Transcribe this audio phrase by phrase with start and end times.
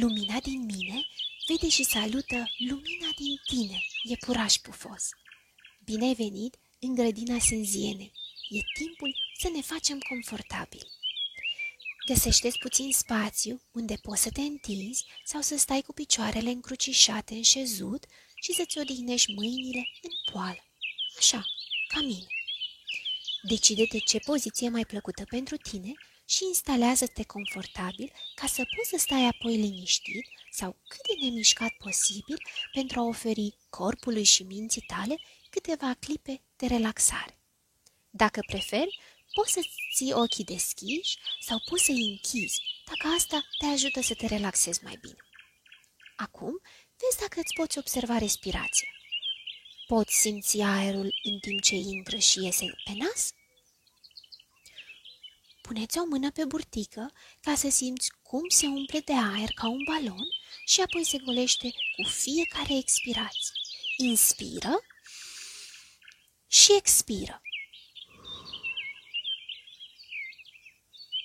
[0.00, 1.06] Lumina din mine
[1.46, 5.08] vede și salută lumina din tine, iepuraș pufos.
[5.84, 8.12] Bine ai venit în grădina sânzienei.
[8.48, 10.86] E timpul să ne facem confortabil.
[12.06, 17.42] Găsește-ți puțin spațiu unde poți să te întinzi sau să stai cu picioarele încrucișate în
[17.42, 18.04] șezut
[18.34, 20.64] și să-ți odihnești mâinile în poală.
[21.18, 21.46] Așa,
[21.88, 22.26] ca mine.
[23.42, 25.92] Decide-te ce poziție e mai plăcută pentru tine
[26.24, 32.42] și instalează-te confortabil ca să poți să stai apoi liniștit sau cât de nemișcat posibil
[32.72, 37.38] pentru a oferi corpului și minții tale câteva clipe de relaxare.
[38.10, 39.00] Dacă preferi,
[39.32, 39.60] poți să
[39.94, 44.98] ții ochii deschiși sau poți să-i închizi, dacă asta te ajută să te relaxezi mai
[45.00, 45.16] bine.
[46.16, 46.60] Acum,
[46.96, 48.88] vezi dacă îți poți observa respirația.
[49.86, 53.32] Poți simți aerul în timp ce intră și iese pe nas?
[55.72, 59.84] Puneți o mână pe burtică ca să simți cum se umple de aer ca un
[59.84, 60.26] balon
[60.66, 63.54] și apoi se golește cu fiecare expirație.
[63.96, 64.84] Inspiră
[66.46, 67.42] și expiră.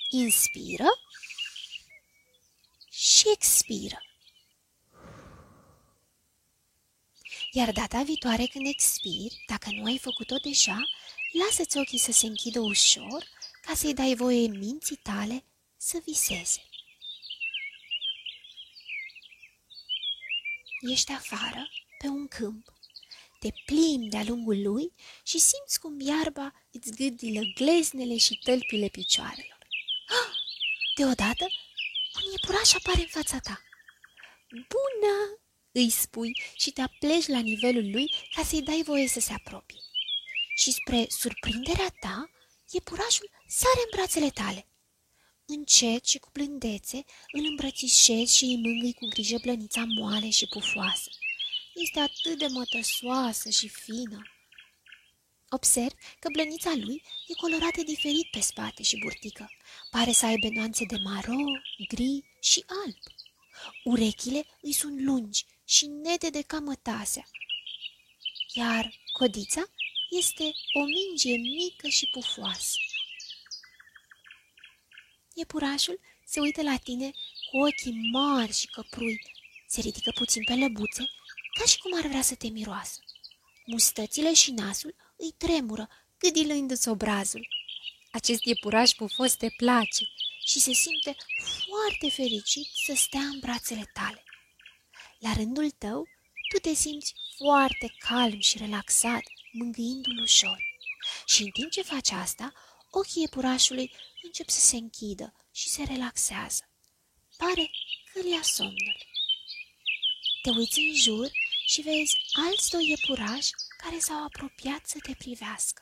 [0.09, 0.87] Inspiră
[2.89, 4.01] și expiră.
[7.51, 10.89] Iar data viitoare când expiri, dacă nu ai făcut-o deja,
[11.31, 13.35] lasă-ți ochii să se închidă ușor
[13.67, 15.43] ca să-i dai voie minții tale
[15.77, 16.61] să viseze.
[20.91, 22.73] Ești afară, pe un câmp,
[23.39, 29.57] te plimbi de-a lungul lui și simți cum iarba îți gâdilă gleznele și tălpile picioarelor.
[30.07, 30.35] Ah!
[30.95, 31.43] Deodată,
[32.15, 33.61] un iepuraș apare în fața ta.
[34.49, 35.39] Bună!
[35.71, 39.79] îi spui și te apleci la nivelul lui ca să-i dai voie să se apropie.
[40.55, 42.29] Și spre surprinderea ta,
[42.71, 44.67] iepurașul sare în brațele tale.
[45.45, 51.09] Încet și cu blândețe îl îmbrățișezi și îi mângâi cu grijă blănița moale și pufoasă.
[51.73, 54.21] Este atât de mătăsoasă și fină.
[55.49, 59.49] Observ că blănița lui e colorată diferit pe spate și burtică.
[59.91, 61.35] Pare să aibă nuanțe de maro,
[61.87, 62.97] gri și alb.
[63.83, 67.27] Urechile îi sunt lungi și nete de camătasea.
[68.53, 69.63] Iar codița
[70.09, 72.75] este o minge mică și pufoasă.
[75.33, 77.11] Iepurașul se uită la tine
[77.51, 79.21] cu ochii mari și căprui,
[79.67, 81.05] se ridică puțin pe lăbuțe,
[81.59, 82.99] ca și cum ar vrea să te miroasă.
[83.65, 87.47] Mustățile și nasul îi tremură, gâdilându-ți obrazul.
[88.11, 90.05] Acest iepuraș pufos te place
[90.45, 91.15] și se simte
[91.65, 94.23] foarte fericit să stea în brațele tale.
[95.19, 96.07] La rândul tău,
[96.49, 99.23] tu te simți foarte calm și relaxat,
[99.57, 100.57] mângâindu-l ușor.
[101.25, 102.53] Și în timp ce faci asta,
[102.91, 103.91] ochii iepurașului
[104.21, 106.69] încep să se închidă și se relaxează.
[107.37, 107.69] Pare
[108.13, 108.97] că îl ia somnul.
[110.41, 111.31] Te uiți în jur
[111.65, 115.81] și vezi alți doi iepurași care s-au apropiat să te privească.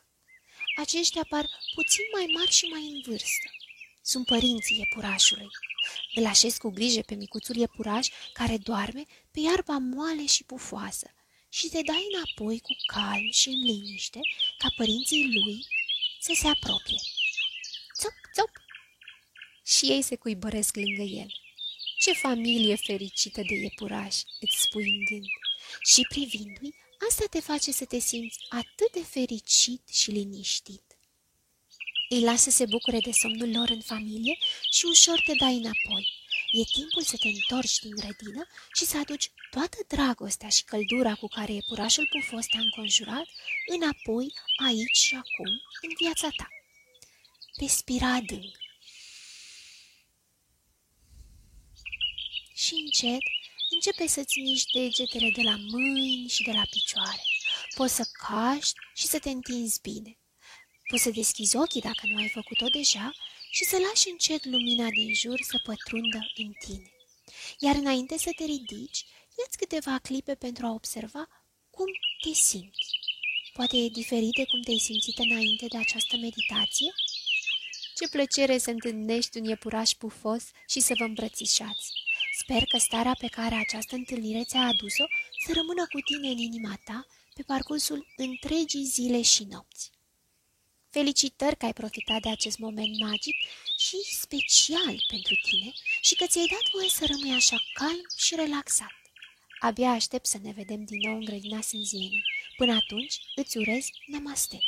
[0.78, 3.50] Aceștia par puțin mai mari și mai în vârstă.
[4.02, 5.48] Sunt părinții iepurașului.
[6.16, 11.15] Îl așez cu grijă pe micuțul iepuraș care doarme pe iarba moale și pufoasă
[11.58, 14.20] și te dai înapoi cu calm și în liniște
[14.58, 15.66] ca părinții lui
[16.20, 17.00] să se apropie.
[18.00, 18.50] Țop, țop!
[19.66, 21.28] Și ei se cuibăresc lângă el.
[22.00, 25.28] Ce familie fericită de iepuraș, îți spui în gând.
[25.84, 26.76] Și privindu-i,
[27.08, 30.84] asta te face să te simți atât de fericit și liniștit.
[32.10, 34.38] Îi lasă să se bucure de somnul lor în familie
[34.72, 36.25] și ușor te dai înapoi.
[36.58, 41.28] E timpul să te întorci din grădină și să aduci toată dragostea și căldura cu
[41.28, 43.28] care iepurașul pufos te-a înconjurat
[43.66, 44.34] înapoi,
[44.66, 45.52] aici și acum,
[45.82, 46.48] în viața ta.
[47.60, 48.56] Respira adânc.
[52.54, 53.22] Și încet
[53.70, 57.24] începe să-ți miști degetele de la mâini și de la picioare.
[57.76, 60.18] Poți să caști și să te întinzi bine.
[60.90, 63.14] Poți să deschizi ochii dacă nu ai făcut-o deja
[63.58, 66.92] și să lași încet lumina din jur să pătrundă în tine.
[67.60, 69.06] Iar înainte să te ridici,
[69.38, 71.28] ia-ți câteva clipe pentru a observa
[71.70, 71.86] cum
[72.24, 72.88] te simți.
[73.54, 76.94] Poate e diferit de cum te-ai simțit înainte de această meditație?
[77.96, 81.92] Ce plăcere să întâlnești un iepuraș pufos și să vă îmbrățișați!
[82.42, 85.06] Sper că starea pe care această întâlnire ți-a adus-o
[85.46, 89.95] să rămână cu tine în inima ta pe parcursul întregii zile și nopți.
[90.98, 93.36] Felicitări că ai profitat de acest moment magic
[93.78, 98.96] și special pentru tine și că ți-ai dat voie să rămâi așa calm și relaxat.
[99.60, 102.24] Abia aștept să ne vedem din nou în grădina Sânzienii.
[102.58, 104.60] Până atunci, îți urez namaste!